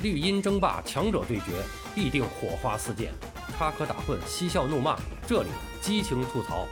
[0.00, 1.60] 绿茵争霸，强者对决，
[1.92, 3.08] 必定火花四溅；
[3.56, 5.48] 插科打诨，嬉笑怒骂，这里
[5.80, 6.68] 激情吐槽。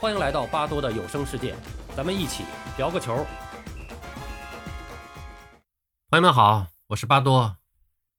[0.00, 1.54] 欢迎来到巴多的有声世界，
[1.96, 2.42] 咱们一起
[2.76, 3.24] 聊个球。
[6.10, 7.56] 朋友们好，我是巴多。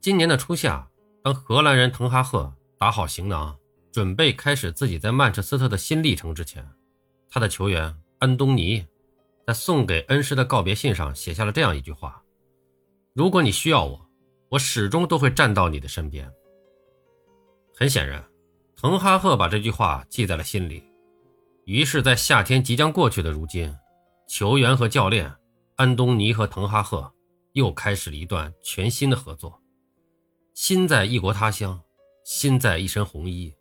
[0.00, 0.88] 今年的初夏，
[1.22, 3.56] 当荷兰人滕哈赫打好行囊，
[3.92, 6.68] 准备开始自己在曼彻斯特的新历程之前，
[7.30, 8.84] 他的球员安东尼
[9.46, 12.20] 在送给恩师的告别信上写下了这样一句话
[13.14, 14.00] ：“如果你需要我。”
[14.52, 16.30] 我始终都会站到你的身边。
[17.74, 18.22] 很显然，
[18.76, 20.84] 滕哈赫把这句话记在了心里。
[21.64, 23.74] 于是，在夏天即将过去的如今，
[24.28, 25.34] 球员和教练
[25.76, 27.10] 安东尼和滕哈赫
[27.52, 29.58] 又开始了一段全新的合作。
[30.52, 31.80] 心在异国他乡，
[32.22, 33.54] 心在一身红衣，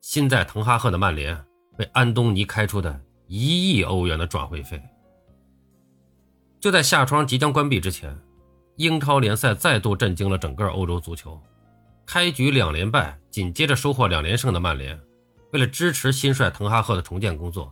[0.00, 1.44] 心在滕哈赫的曼联
[1.78, 4.80] 为安东尼开出的一亿欧元的转会费。
[6.60, 8.16] 就在夏窗即将关闭之前。
[8.80, 11.38] 英超联赛再度震惊了整个欧洲足球，
[12.06, 14.98] 开局两连败，紧接着收获两连胜的曼联，
[15.52, 17.70] 为了支持新帅滕哈赫的重建工作，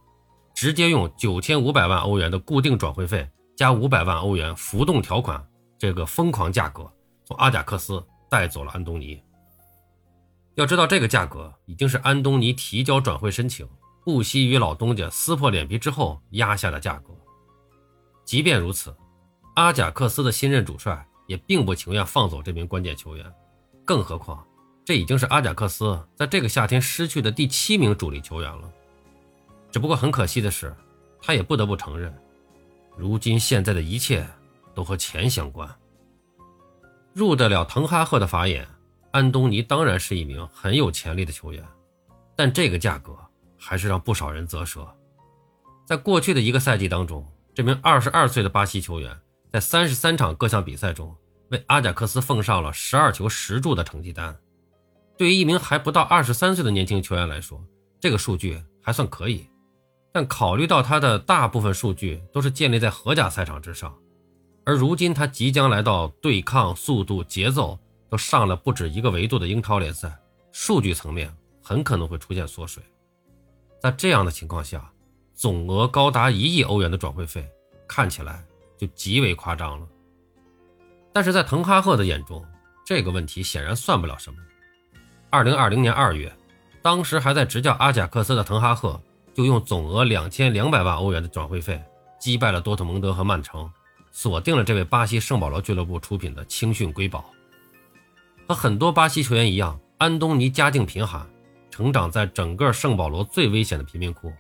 [0.55, 5.43] 直接用九千五百万欧元的固定转会费加五百万欧元浮动条款
[5.79, 6.87] 这个疯狂价格，
[7.25, 9.19] 从阿贾克斯带走了安东尼。
[10.57, 13.67] 要知道，这个价格已经是安东尼提交转会申请，
[14.05, 17.15] 不惜与老东家撕破脸皮之后压下的价格。
[18.27, 18.95] 即便如此。
[19.59, 23.27] 阿贾克斯的新任主帅也并不情愿放走这名关键球员，
[23.85, 24.47] 更何况
[24.85, 28.73] 这已经是阿贾克斯在这个夏天失去的第七名主力球员了。
[29.73, 30.73] 只不过很可惜的是，
[31.21, 32.17] 他也不得不承认，
[32.97, 34.25] 如今现在的一切
[34.77, 35.69] 都和钱相关。
[37.13, 38.65] 入得了滕哈赫的法眼，
[39.11, 41.65] 安东尼当然是一名很有潜力的球员，
[42.37, 43.13] 但这个价格
[43.59, 44.87] 还是让不少人啧舌。
[45.85, 49.21] 在过去的一个赛季当中，这名二十二岁的巴西球员。
[49.51, 51.15] 在三十三场各项比赛中，
[51.51, 54.37] 为阿贾克斯奉上了十二球十助的成绩单。
[55.17, 57.63] 对于一名还不到二十三岁的年轻球员来说，
[57.99, 59.49] 这个数据还算可以。
[60.13, 63.97] 但考虑到他的大部分数据都是建立在荷甲赛场之上，
[64.65, 67.79] 而如今他即将来到对抗速度、节奏
[68.09, 70.19] 都上了不止一个维度的英超联赛，
[70.53, 72.83] 数据层面很可能会出现缩水。
[73.81, 74.91] 在这样的情况下，
[75.35, 77.49] 总额高达一亿欧元的转会费
[77.87, 78.45] 看起来。
[78.79, 79.87] 就极为夸张了，
[81.13, 82.43] 但是在滕哈赫的眼中，
[82.87, 84.39] 这个问题显然算不了什么。
[85.31, 86.33] 二零二零年二月，
[86.81, 88.99] 当时还在执教阿贾克斯的滕哈赫，
[89.35, 91.83] 就用总额两千两百万欧元的转会费
[92.21, 93.69] 击败了多特蒙德和曼城，
[94.13, 97.25] 锁定了这位巴西圣保罗俱乐部出品的青训瑰宝。
[98.47, 101.29] 和很多巴西球员一样，安东尼家境贫寒，
[101.69, 104.33] 成长在整个圣保罗最危险的贫民窟。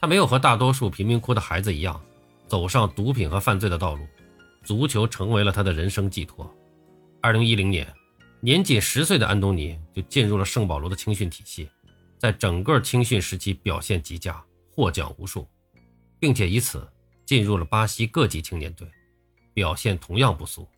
[0.00, 2.00] 他没有和大多数贫民窟的孩子一样。
[2.50, 4.04] 走上毒品和犯罪的道路，
[4.64, 6.52] 足球成为了他的人生寄托。
[7.22, 7.86] 二零一零年，
[8.40, 11.70] 年仅十岁的安东尼就进入了圣保罗的青训体系，
[12.18, 14.42] 在整个青训时期表现极佳，
[14.74, 15.46] 获奖无数，
[16.18, 16.84] 并且以此
[17.24, 18.90] 进入了巴西各级青年队，
[19.54, 20.68] 表现同样不俗。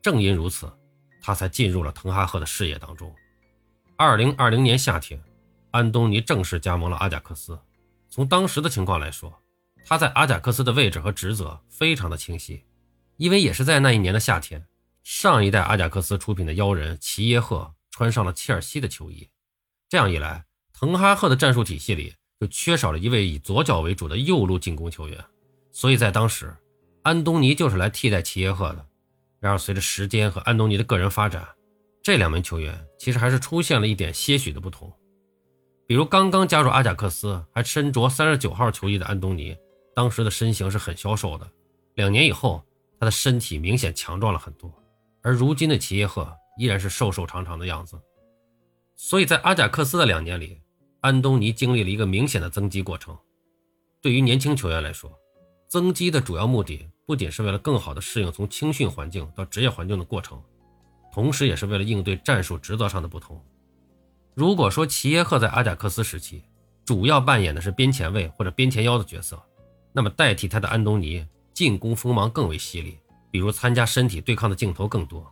[0.00, 0.72] 正因如此，
[1.20, 3.12] 他才进入了滕哈赫的视野当中。
[3.96, 5.20] 二零二零年夏天，
[5.72, 7.58] 安东尼正式加盟了阿贾克斯。
[8.08, 9.36] 从当时的情况来说，
[9.90, 12.62] 他在阿贾克斯的位置和职责非常的清晰，
[13.16, 14.64] 因为也是在那一年的夏天，
[15.02, 19.28] 上一代阿贾克斯出品的妖人齐耶赫穿上了切尔西的球衣，
[19.88, 25.18] 这样一来，滕哈赫的战术体系里就缺少了一位以左脚为主的右路进攻球员，
[25.72, 26.56] 所以在当时，
[27.02, 28.86] 安东尼就是来替代齐耶赫的。
[29.40, 31.44] 然而，随着时间和安东尼的个人发展，
[32.00, 34.92] 这两名球员其实还是出现了一点些许的不同，
[35.84, 39.56] 比如刚刚加入阿贾克斯还身着三十九号球衣的安东尼。
[40.00, 41.46] 当时的身形是很消瘦的，
[41.96, 42.64] 两年以后，
[42.98, 44.72] 他的身体明显强壮了很多，
[45.20, 48.00] 而如今的齐耶赫依然是瘦瘦长长的样子。
[48.96, 50.58] 所以在阿贾克斯的两年里，
[51.02, 53.14] 安东尼经历了一个明显的增肌过程。
[54.00, 55.12] 对于年轻球员来说，
[55.68, 60.42] 增肌的主要目的不仅是为了更好的适应从青训环境到职业环境的过程，
[61.12, 63.38] 同时也是为了应对战术职责上的不同。
[64.34, 66.42] 如果说齐耶赫在阿贾克斯时期
[66.86, 69.38] 主要扮演的是边前卫或者边前腰的角色，
[69.92, 72.98] 那么代替他的安东尼进攻锋芒更为犀利，
[73.30, 75.26] 比如参加身体对抗的镜头更多。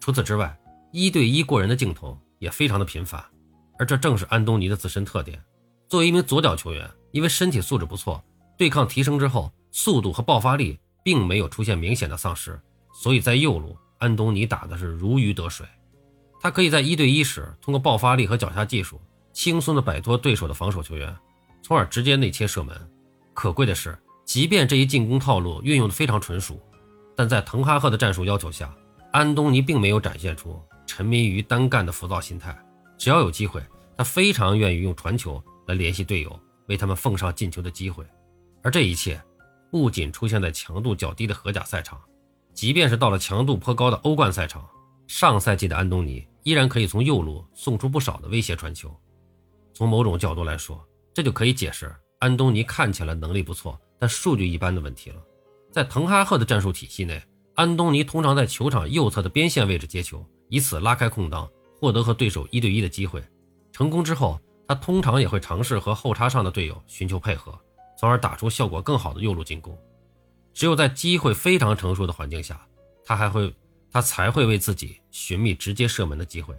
[0.00, 0.58] 除此之外，
[0.92, 3.22] 一对一过人的镜头也非常的频繁，
[3.78, 5.42] 而这正是安东尼的自身特点。
[5.88, 8.22] 作为一名左脚球员，因为身体素质不错，
[8.56, 12.60] 对抗提升之后，速度和爆发力并没有出现明显的丧失，
[12.94, 15.66] 所以在右路，安东尼打的是如鱼得水。
[16.40, 19.00] 他可以在一对一时通过爆发力和脚下技术，
[19.32, 21.14] 轻松的摆脱对手的防守球员，
[21.62, 22.76] 从而直接内切射门。
[23.38, 26.60] 可贵的是，即便这一进攻套路运用的非常纯熟，
[27.14, 28.76] 但在滕哈赫的战术要求下，
[29.12, 32.58] 安东尼并没有展现出沉迷于单干的浮躁心态，
[32.98, 33.62] 只要有机会，
[33.96, 38.04] 他非常愿意用传球来联系队友，为他们奉上进球的机会。
[38.64, 39.22] 而这一切
[39.70, 42.00] 不仅出现在强度较低的荷甲赛场，
[42.52, 44.68] 即便是到了强度颇高的欧冠赛场，
[45.06, 48.92] 上赛季的安东尼依然可以从右路送出不少的威胁传球。
[49.72, 55.22] 从某种角度来说，这就可以解释安东尼看起来能力不错，但数据一般的问题了。
[55.70, 57.22] 在滕哈赫的战术体系内，
[57.54, 61.48] 安东尼通常在球场右侧的边线位置接球，以此拉开空当，
[61.78, 63.22] 获得和对手一对一的机会。
[63.70, 67.56] 成功之后，他通常也会尝试和后插上的队友寻求配合，
[67.96, 69.78] 从而打出效果更好的右路进攻。
[70.52, 72.66] 只有在机会非常成熟的环境下，
[73.04, 73.54] 他还会
[73.92, 76.52] 他才会为自己寻觅直接射门的机会。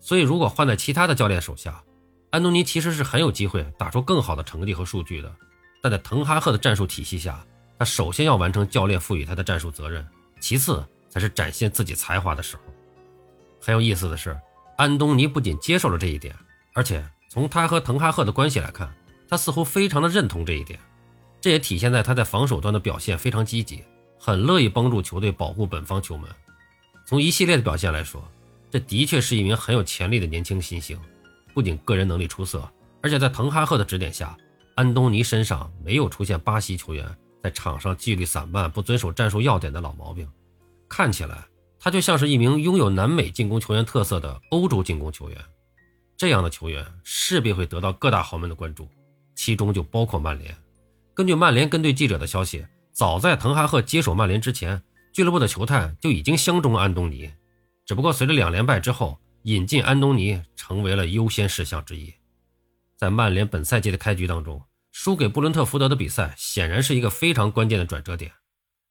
[0.00, 1.82] 所以，如果换在其他的教练手下，
[2.30, 5.34] 安东尼其实是很有机会打出更好的成绩和数据的。
[5.80, 7.44] 但在滕哈赫的战术体系下，
[7.78, 10.06] 他首先要完成教练赋予他的战术责任，
[10.40, 12.62] 其次才是展现自己才华的时候。
[13.60, 14.38] 很有意思的是，
[14.76, 16.34] 安东尼不仅接受了这一点，
[16.74, 18.92] 而且从他和滕哈赫的关系来看，
[19.28, 20.78] 他似乎非常的认同这一点。
[21.40, 23.84] 这也体现在他在防守端的表现非常积极，
[24.18, 26.28] 很乐意帮助球队保护本方球门。
[27.06, 28.22] 从一系列的表现来说，
[28.70, 30.98] 这的确是一名很有潜力的年轻新星，
[31.54, 32.68] 不仅个人能力出色，
[33.02, 34.36] 而且在滕哈赫的指点下，
[34.74, 37.06] 安东尼身上没有出现巴西球员。
[37.40, 40.28] 在场上纪律散漫、不遵守战术要点的老毛病，
[40.88, 41.44] 看起来
[41.78, 45.38] 他就像是一名拥有南美进攻球员特色的欧洲进攻球员。
[46.16, 48.88] 这样的球员势必会得到各大豪门的关注，
[49.36, 50.52] 其中就包括曼联。
[51.14, 57.30] 根据曼联跟队记者的消息，早在滕哈赫接手曼联之前，俱乐部的球探就已经相中安东尼。
[57.86, 62.12] 只不过随着两连败之后，引进安东尼成为了优先事项之一。
[62.96, 64.62] 在曼联本赛季的开局当中。
[64.90, 68.32] 输给布伦特福德的比赛显然是一个非常关键的转折点。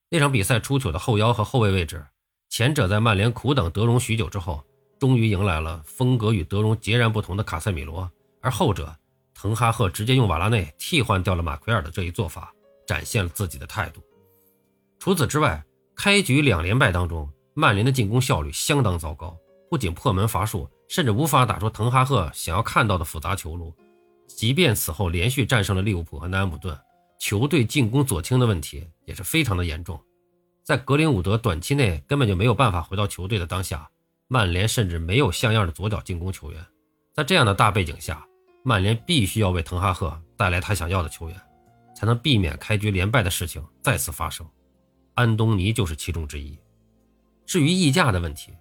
[0.09, 2.05] 那场比赛出糗的后腰和后卫位置，
[2.47, 4.63] 前者在曼联苦等德容许久之后，
[4.99, 8.09] 终于迎来了风格与德容截然不同的卡塞米罗，
[8.41, 8.95] 而后者
[9.33, 12.53] 滕哈赫直接用瓦拉内替换掉了马奎尔的这一做法，
[12.87, 14.01] 展现了自己的态度。
[14.99, 15.61] 除此之外，
[15.93, 19.37] 开局两连败当中，曼联的进攻效率相当糟糕，
[19.69, 23.73] 不仅破门乏术，甚至无法打出滕哈赫想要看到的复杂球路。
[24.27, 26.77] 即便此后连续战胜了利物浦和南安普顿，
[27.19, 29.99] 球队进攻左倾的问题也是非常的严重。
[30.63, 33.89] 在格林伍德短期内根本就没有办法回到球队的当下，
[34.27, 36.65] 曼联甚至没有像样的左脚进攻球员。
[37.13, 38.25] 在这样的大背景下，
[38.63, 41.41] 曼联必须要为滕哈赫带来他想要的球员，
[41.95, 44.45] 才能避免开局连败的事情再次发生。
[45.15, 46.59] 安东尼就是其中之一。
[47.45, 48.51] 至于溢价的问题，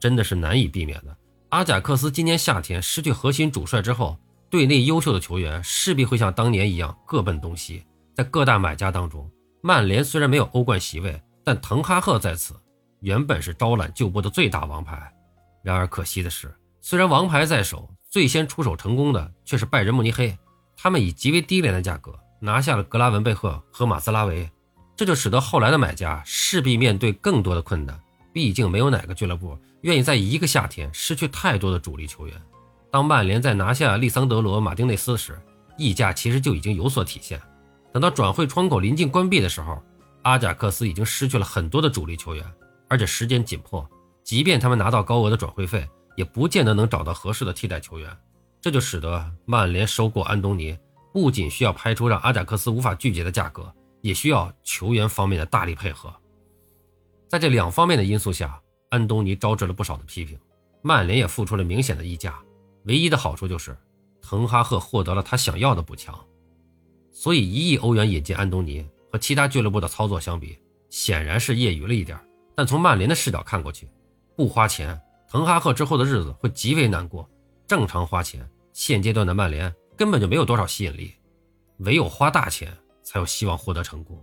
[0.00, 1.16] 真的是难以避免的。
[1.50, 4.18] 阿贾克斯今年夏天失去核心主帅之后。
[4.50, 7.84] 队内优秀的球员势必会像当年一样各奔东西。
[8.14, 9.30] 在各大买家当中，
[9.60, 12.54] 曼联虽然没有欧冠席位，但滕哈赫在此
[13.00, 15.12] 原本是招揽旧波的最大王牌。
[15.62, 20.34] 然而可惜的是，虽然王牌在手，最先出手成功的却是拜仁慕尼黑。
[20.78, 24.50] 他们以极为低廉的价格拿下了格拉文贝赫和马斯拉维，
[24.96, 28.00] 这就使得后来的买家势必面对更多的困难。
[28.38, 32.40] 毕竟没有哪个俱乐部愿意在一个夏天失去太多的主力球员。
[32.88, 35.36] 当曼联在拿下利桑德罗·马丁内斯时，
[35.76, 37.42] 溢价其实就已经有所体现。
[37.92, 39.82] 等到转会窗口临近关闭的时候，
[40.22, 42.44] 阿贾克斯已经失去了很多的主力球员，
[42.88, 43.84] 而且时间紧迫，
[44.22, 48.08] 即便他们拿到高额的转会费，也不见得能找到合适的替代球员。
[48.60, 50.78] 这就使得曼联收购安东尼，
[51.12, 56.14] 不仅需要拍出让阿贾克斯无法拒绝的价格，也需要球员方面的大力配合。
[57.28, 60.38] 在这两方面的因素下，安东尼招致了不少的批评，
[60.80, 62.38] 曼联也付出了明显的溢价。
[62.84, 63.76] 唯一的好处就是，
[64.22, 66.18] 滕哈赫获得了他想要的补强，
[67.12, 70.58] 所以一亿欧元引进安东尼和其他俱乐部的操作相比，
[70.88, 72.18] 显然是业余了一点。
[72.54, 73.86] 但从曼联的视角看过去，
[74.34, 74.98] 不花钱，
[75.30, 77.28] 滕哈赫之后的日子会极为难过。
[77.66, 81.12] 正常花钱，现阶段的曼联根本就没有多少吸引力，
[81.80, 84.18] 唯有花大钱才有希望获得成功。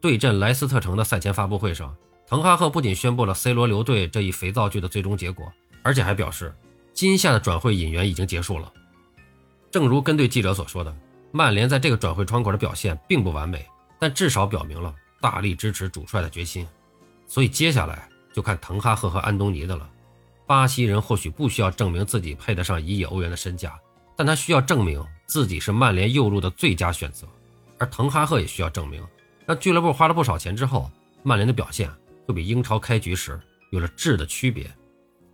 [0.00, 1.96] 对阵莱斯特城的赛前发布会上，
[2.28, 5.50] 滕哈赫不仅宣布了 C 罗留队这一肥皂剧的最终结果，
[5.82, 6.54] 而且还表示。
[6.92, 8.72] 今夏的转会引援已经结束了，
[9.70, 10.92] 正如跟队记者所说的，
[11.30, 13.64] 曼联在这个转会窗口的表现并不完美，
[14.00, 16.66] 但至少表明了大力支持主帅的决心。
[17.28, 19.88] 所以接下来就看滕哈赫和安东尼的了。
[20.44, 23.78] 巴西人或许不需要证明自己配得上一亿欧元的身价，
[24.16, 27.28] 但他需要证明自己是曼联右路的最佳选择。
[27.78, 29.00] 而滕哈赫也需要证明，
[29.46, 30.90] 让俱乐部花了不少钱之后，
[31.22, 31.88] 曼联的表现
[32.28, 33.40] 会比英超开局时
[33.72, 34.70] 有了质的区别。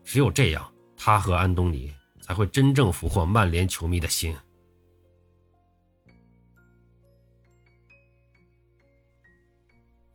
[0.05, 0.71] 只有这样。
[0.97, 4.35] 他和安东尼才会真正俘获曼联球迷的心。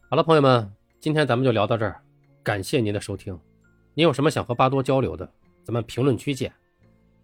[0.09, 2.01] 好了，朋友们，今天咱们就聊到这儿，
[2.41, 3.38] 感谢您的收听。
[3.93, 5.31] 您有什么想和巴多交流的，
[5.63, 6.51] 咱们评论区见。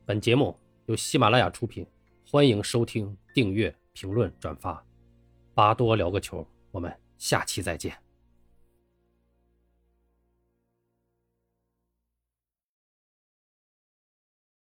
[0.05, 0.55] 本节目
[0.87, 1.87] 由喜马拉雅出品，
[2.29, 4.85] 欢迎收听、订阅、评论、转发。
[5.55, 8.04] 巴多聊个球，我们下期再见。